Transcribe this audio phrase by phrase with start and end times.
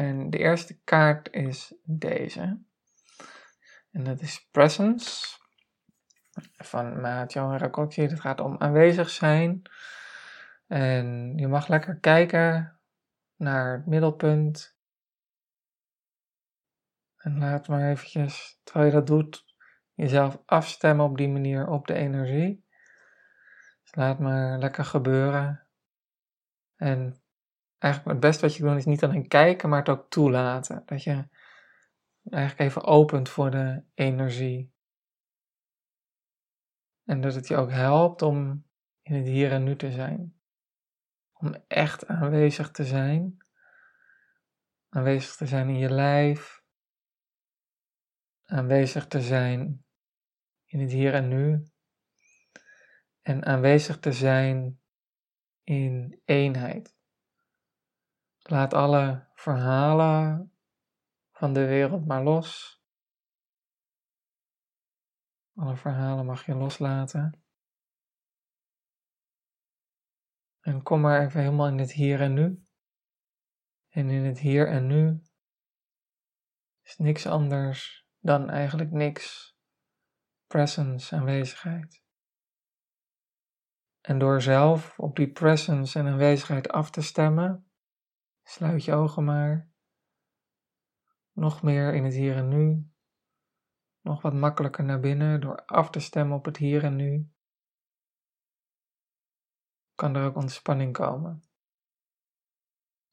[0.00, 2.62] En de eerste kaart is deze.
[3.90, 5.38] En dat is Presence
[6.56, 8.02] van Rakotje.
[8.02, 9.62] Het gaat om aanwezig zijn.
[10.66, 12.80] En je mag lekker kijken
[13.36, 14.76] naar het middelpunt.
[17.16, 19.44] En laat maar eventjes, terwijl je dat doet,
[19.94, 22.66] jezelf afstemmen op die manier op de energie.
[23.82, 25.66] Dus laat maar lekker gebeuren.
[26.76, 27.19] En
[27.80, 30.82] eigenlijk het beste wat je kan doen is niet alleen kijken, maar het ook toelaten.
[30.86, 31.28] Dat je
[32.30, 34.72] eigenlijk even opent voor de energie.
[37.04, 38.66] En dat het je ook helpt om
[39.02, 40.40] in het hier en nu te zijn.
[41.32, 43.36] Om echt aanwezig te zijn.
[44.88, 46.62] Aanwezig te zijn in je lijf.
[48.44, 49.84] Aanwezig te zijn
[50.64, 51.66] in het hier en nu.
[53.22, 54.80] En aanwezig te zijn
[55.64, 56.98] in eenheid.
[58.50, 60.52] Laat alle verhalen
[61.32, 62.80] van de wereld maar los.
[65.54, 67.44] Alle verhalen mag je loslaten.
[70.60, 72.66] En kom maar even helemaal in het hier en nu.
[73.88, 75.22] En in het hier en nu
[76.82, 79.56] is niks anders dan eigenlijk niks.
[80.46, 82.02] Presence, aanwezigheid.
[84.00, 87.69] En door zelf op die presence en aanwezigheid af te stemmen,
[88.50, 89.70] sluit je ogen maar.
[91.32, 92.90] Nog meer in het hier en nu
[94.00, 97.32] nog wat makkelijker naar binnen door af te stemmen op het hier en nu.
[99.94, 101.44] Kan er ook ontspanning komen.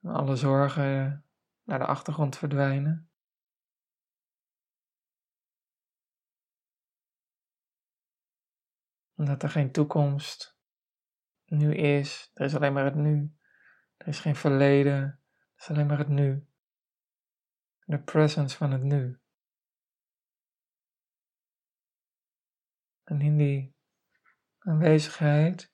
[0.00, 1.24] En alle zorgen
[1.62, 3.10] naar de achtergrond verdwijnen.
[9.16, 10.58] Omdat er geen toekomst
[11.44, 12.30] nu is.
[12.34, 13.36] Er is alleen maar het nu.
[13.96, 15.21] Er is geen verleden.
[15.62, 16.46] Is alleen maar het nu.
[17.84, 19.20] De presence van het nu.
[23.04, 23.76] En in die
[24.58, 25.72] aanwezigheid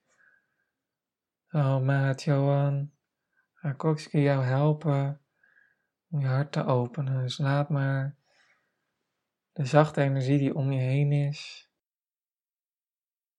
[1.46, 2.92] zal maat Johan
[3.52, 5.22] Rakowski jou helpen
[6.08, 7.22] om je hart te openen.
[7.22, 8.16] Dus laat maar
[9.52, 11.70] de zachte energie die om je heen is,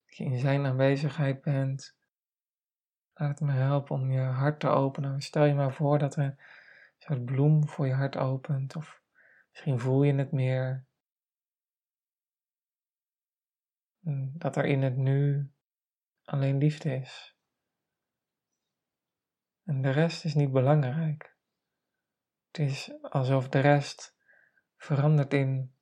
[0.06, 1.99] dat je in zijn aanwezigheid bent,
[3.20, 5.22] laat het me helpen om je hart te openen.
[5.22, 6.38] Stel je maar voor dat er een
[6.98, 9.02] soort bloem voor je hart opent, of
[9.50, 10.88] misschien voel je het meer.
[14.34, 15.52] dat er in het nu
[16.24, 17.38] alleen liefde is.
[19.66, 21.36] En de rest is niet belangrijk.
[22.48, 24.18] Het is alsof de rest
[24.78, 25.76] verandert in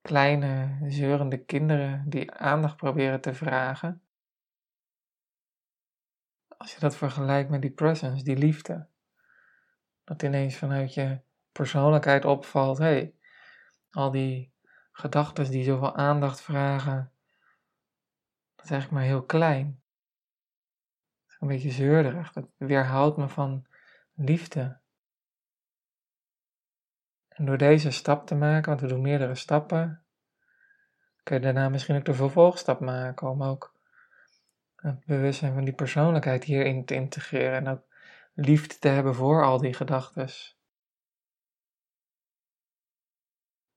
[0.00, 4.07] kleine, zeurende kinderen die aandacht proberen te vragen.
[6.68, 8.86] Als je dat vergelijkt met die presence, die liefde,
[10.04, 11.20] dat ineens vanuit je
[11.52, 13.14] persoonlijkheid opvalt: hé, hey,
[13.90, 14.52] al die
[14.92, 17.12] gedachten die zoveel aandacht vragen,
[18.56, 19.82] dat is eigenlijk maar heel klein.
[21.38, 22.32] Een beetje zeurderig.
[22.32, 23.66] Dat weerhoudt me van
[24.14, 24.78] liefde.
[27.28, 30.04] En door deze stap te maken, want we doen meerdere stappen,
[31.22, 33.76] kun je daarna misschien ook de vervolgstap maken om ook
[34.82, 37.86] het bewustzijn van die persoonlijkheid hierin te integreren en ook
[38.34, 40.28] liefde te hebben voor al die gedachten.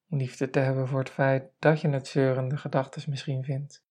[0.05, 3.85] Liefde te hebben voor het feit dat je het zeurende gedachten misschien vindt.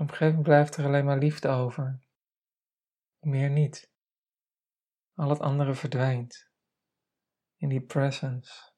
[0.00, 2.00] een gegeven moment blijft er alleen maar liefde over.
[3.18, 3.90] Meer niet.
[5.14, 6.50] Al het andere verdwijnt.
[7.56, 8.69] In die presence.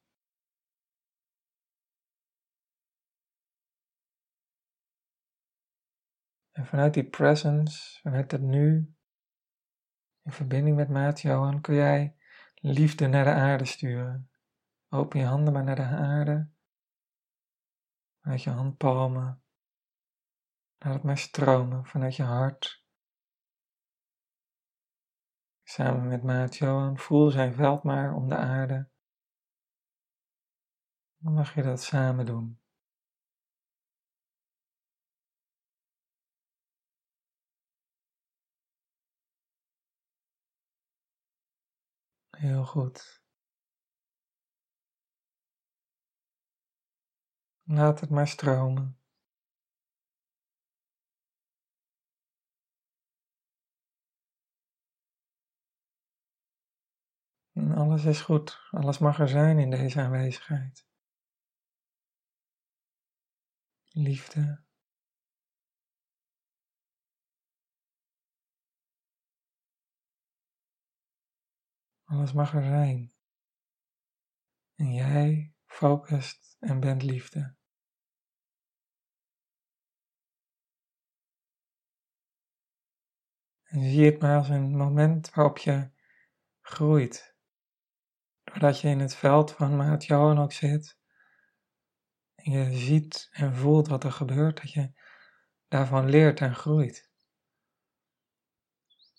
[6.63, 8.95] En vanuit die presence, vanuit het nu,
[10.21, 12.17] in verbinding met Maat Johan, kun jij
[12.55, 14.31] liefde naar de aarde sturen.
[14.89, 16.49] Open je handen maar naar de aarde.
[18.21, 19.43] Uit je handpalmen.
[20.77, 22.85] Laat het maar stromen vanuit je hart.
[25.63, 28.89] Samen met maat Johan, voel zijn veld maar om de aarde.
[31.17, 32.62] Dan mag je dat samen doen.
[42.43, 43.23] Heel goed.
[47.63, 48.99] Laat het maar stromen.
[57.51, 60.87] En alles is goed, alles mag er zijn in deze aanwezigheid.
[63.91, 64.63] Liefde.
[72.13, 73.13] Alles mag er zijn.
[74.75, 77.55] En jij focust en bent liefde.
[83.63, 85.91] En zie het maar als een moment waarop je
[86.61, 87.35] groeit.
[88.43, 90.97] Doordat je in het veld van Maat Johan ook zit.
[92.35, 94.93] En je ziet en voelt wat er gebeurt, dat je
[95.67, 97.11] daarvan leert en groeit.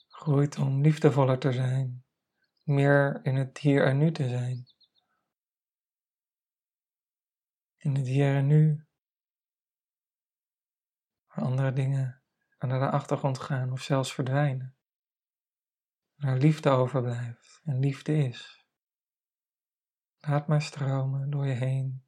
[0.08, 2.03] Groeit om liefdevoller te zijn,
[2.64, 4.66] meer in het hier en nu te zijn.
[7.76, 8.86] In het hier en nu,
[11.26, 12.22] waar andere dingen
[12.58, 14.76] naar de achtergrond gaan of zelfs verdwijnen.
[16.14, 18.66] Waar liefde overblijft en liefde is.
[20.18, 22.04] Laat maar stromen door je heen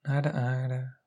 [0.00, 1.01] naar de aarde.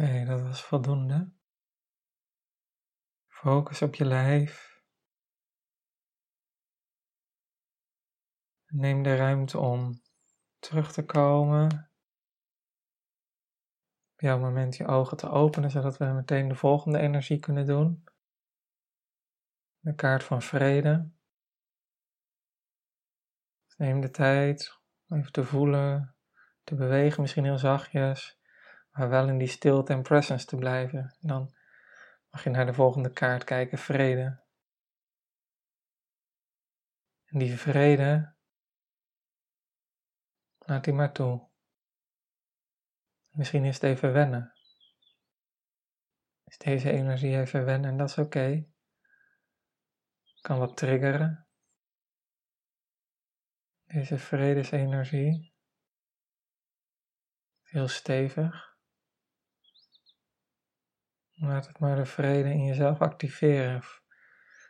[0.00, 1.32] Oké, dat was voldoende.
[3.26, 4.82] Focus op je lijf.
[8.66, 10.02] Neem de ruimte om
[10.58, 11.90] terug te komen.
[14.12, 18.04] Op jouw moment je ogen te openen, zodat we meteen de volgende energie kunnen doen.
[19.78, 21.10] De kaart van vrede.
[23.76, 26.16] Neem de tijd om even te voelen,
[26.64, 28.39] te bewegen, misschien heel zachtjes
[28.90, 31.16] maar wel in die stilte en presence te blijven.
[31.20, 31.54] Dan
[32.30, 34.42] mag je naar de volgende kaart kijken, vrede.
[37.24, 38.34] En die vrede,
[40.58, 41.48] laat die maar toe.
[43.30, 44.54] Misschien is het even wennen.
[46.44, 48.66] Is deze energie even wennen en dat is oké.
[50.40, 51.46] Kan wat triggeren.
[53.84, 55.54] Deze vredesenergie.
[57.62, 58.69] Heel stevig.
[61.40, 63.82] Laat het maar de vrede in jezelf activeren.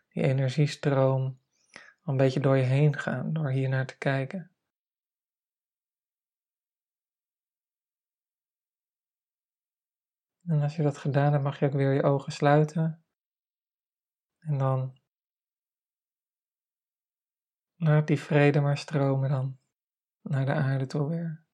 [0.09, 1.41] Die energiestroom
[2.03, 4.51] een beetje door je heen gaan, door hier naar te kijken.
[10.43, 13.05] En als je dat gedaan hebt, mag je ook weer je ogen sluiten.
[14.39, 14.99] En dan
[17.77, 19.59] laat die vrede maar stromen dan
[20.23, 21.45] naar de aarde toe weer.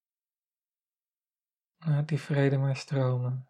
[1.77, 3.49] Laat die vrede maar stromen.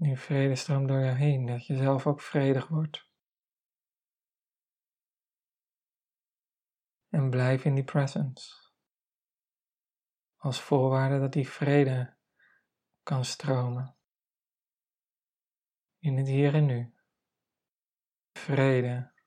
[0.00, 3.06] Die vrede stroomt door je heen, dat je zelf ook vredig wordt.
[7.08, 8.72] En blijf in die presence.
[10.36, 12.16] Als voorwaarde dat die vrede
[13.02, 13.96] kan stromen.
[15.98, 16.94] In het hier en nu.
[18.32, 19.17] Vrede.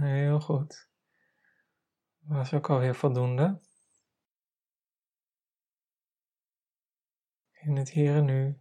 [0.00, 0.88] Heel goed.
[2.18, 3.60] Was ook alweer voldoende.
[7.50, 8.60] In het hier en nu.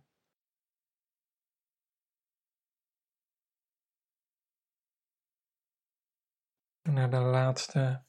[6.82, 8.04] naar de laatste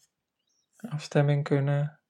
[0.77, 2.01] afstemming kunnen.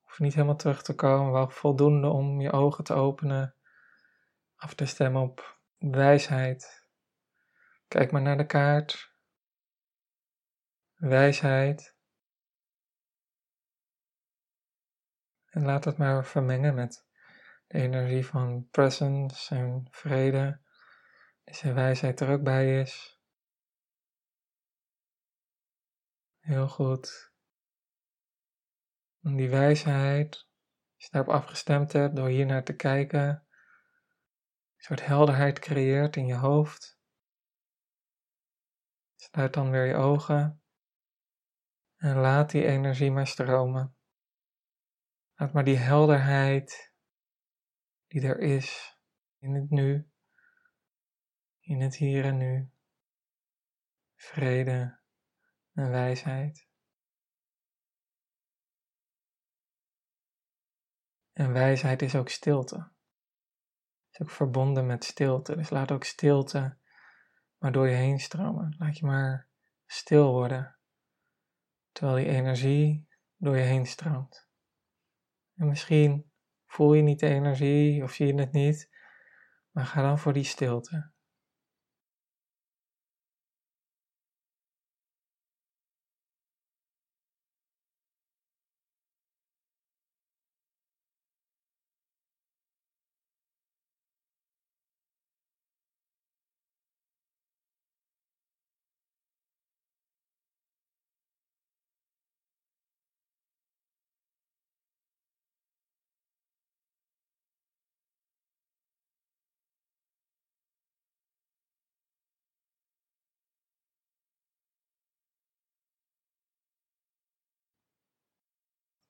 [0.00, 3.54] Hoef niet helemaal terug te komen, wel voldoende om je ogen te openen,
[4.56, 6.86] af te stemmen op wijsheid.
[7.88, 9.09] Kijk maar naar de kaart.
[11.00, 11.96] Wijsheid.
[15.44, 17.06] En laat het maar vermengen met
[17.66, 20.60] de energie van presence en vrede.
[21.44, 23.20] Deze wijsheid er ook bij is.
[26.38, 27.32] Heel goed.
[29.22, 30.34] En die wijsheid,
[30.94, 33.46] als je daarop afgestemd hebt door hier naar te kijken, een
[34.76, 36.98] soort helderheid creëert in je hoofd.
[39.16, 40.59] Sluit dan weer je ogen
[42.00, 43.96] en laat die energie maar stromen.
[45.34, 46.92] Laat maar die helderheid
[48.06, 48.98] die er is
[49.38, 50.10] in het nu,
[51.60, 52.70] in het hier en nu,
[54.14, 55.00] vrede
[55.72, 56.68] en wijsheid.
[61.32, 62.92] En wijsheid is ook stilte.
[64.10, 65.56] Is ook verbonden met stilte.
[65.56, 66.78] Dus laat ook stilte
[67.58, 68.74] maar door je heen stromen.
[68.78, 69.48] Laat je maar
[69.86, 70.79] stil worden.
[71.92, 74.48] Terwijl die energie door je heen stroomt.
[75.56, 76.30] En misschien
[76.66, 78.88] voel je niet de energie of zie je het niet.
[79.70, 81.09] Maar ga dan voor die stilte.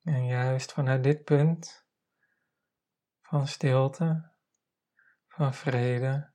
[0.03, 1.87] En juist vanuit dit punt
[3.23, 4.33] van stilte,
[5.29, 6.33] van vrede,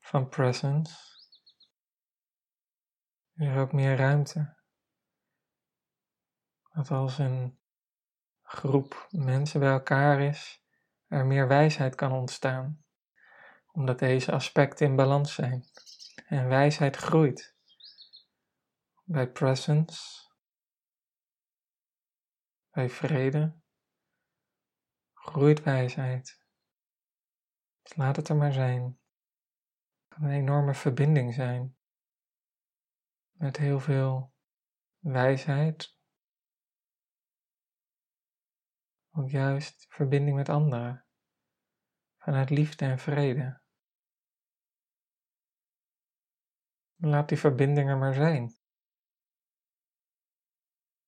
[0.00, 0.94] van presence,
[3.34, 4.56] is er ook meer ruimte.
[6.72, 7.58] Dat als een
[8.42, 10.64] groep mensen bij elkaar is,
[11.06, 12.84] er meer wijsheid kan ontstaan,
[13.72, 15.64] omdat deze aspecten in balans zijn.
[16.26, 17.54] En wijsheid groeit
[19.04, 20.25] bij presence
[22.76, 23.60] bij vrede
[25.12, 26.44] groeit wijsheid.
[27.82, 28.82] Dus laat het er maar zijn.
[28.82, 31.76] Het kan een enorme verbinding zijn
[33.30, 34.34] met heel veel
[34.98, 35.98] wijsheid.
[39.10, 41.06] Ook juist verbinding met anderen
[42.16, 43.60] vanuit liefde en vrede.
[46.96, 48.55] Laat die verbinding er maar zijn.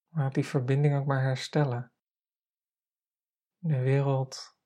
[0.08, 1.92] Laat die verbinding ook maar herstellen.
[3.58, 4.56] De wereld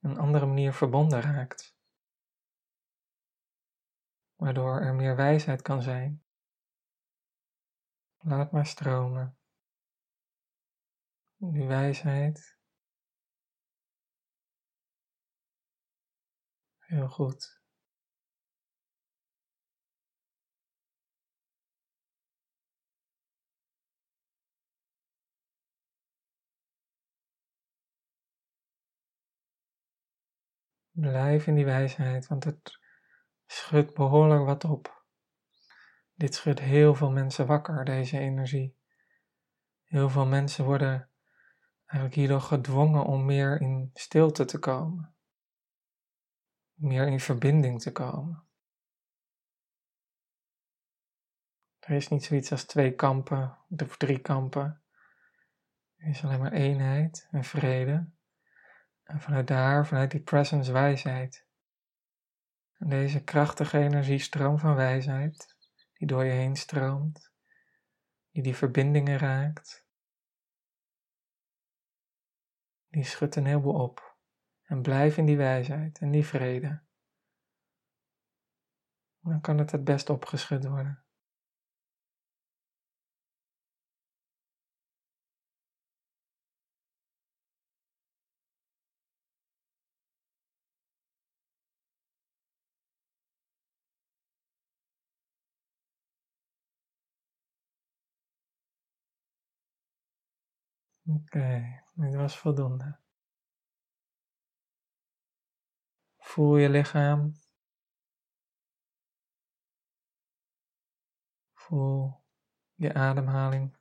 [0.00, 1.76] een andere manier verbonden raakt.
[4.34, 6.24] Waardoor er meer wijsheid kan zijn.
[8.18, 9.38] Laat maar stromen.
[11.36, 12.58] Die wijsheid.
[16.78, 17.63] Heel goed.
[30.94, 32.78] Blijf in die wijsheid, want het
[33.46, 35.04] schudt behoorlijk wat op.
[36.14, 38.76] Dit schudt heel veel mensen wakker, deze energie.
[39.84, 41.10] Heel veel mensen worden
[41.86, 45.14] eigenlijk hierdoor gedwongen om meer in stilte te komen.
[46.74, 48.44] Meer in verbinding te komen.
[51.78, 54.82] Er is niet zoiets als twee kampen of drie kampen.
[55.96, 58.10] Er is alleen maar eenheid en vrede.
[59.04, 61.46] En vanuit daar, vanuit die presence wijsheid.
[62.78, 65.56] En deze krachtige energiestroom van wijsheid,
[65.92, 67.32] die door je heen stroomt,
[68.30, 69.86] die die verbindingen raakt,
[72.88, 74.16] die schudt een heleboel op.
[74.62, 76.82] En blijf in die wijsheid en die vrede.
[79.20, 81.03] Dan kan het het best opgeschud worden.
[101.06, 102.98] Oké, dit was voldoende.
[106.18, 107.32] Voel je lichaam.
[111.52, 112.22] Voel
[112.74, 113.76] je ademhaling.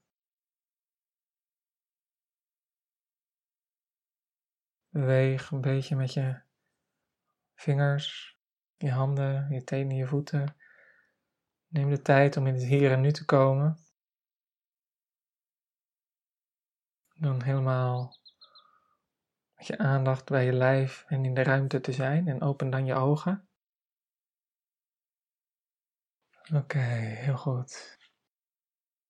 [4.90, 6.42] Beweeg een beetje met je
[7.56, 8.38] vingers,
[8.78, 10.56] je handen, je tenen, je voeten.
[11.68, 13.78] Neem de tijd om in het hier en nu te komen.
[17.24, 18.18] Dan helemaal
[19.56, 22.86] met je aandacht bij je lijf en in de ruimte te zijn en open dan
[22.86, 23.48] je ogen.
[26.54, 27.98] Oké, heel goed.